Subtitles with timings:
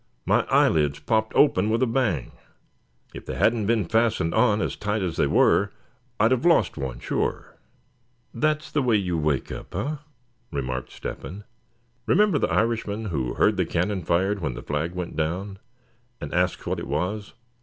[0.25, 2.31] My eyelids popped open with a bang.
[3.13, 5.69] If they hadn't been fastened on as tight as they were,
[6.19, 7.55] I'd have lost one, sure."
[8.33, 9.97] "That's the way you wake up, eh?"
[10.51, 11.43] remarked Step hen.
[12.07, 15.59] "Remember the Irishman who heard the cannon fired when the flag went down,
[16.19, 17.35] and asked what it was.